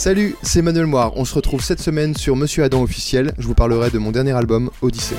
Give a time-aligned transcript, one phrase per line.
[0.00, 1.12] Salut, c'est Manuel Moire.
[1.16, 3.34] On se retrouve cette semaine sur Monsieur Adam officiel.
[3.36, 5.14] Je vous parlerai de mon dernier album, Odyssée.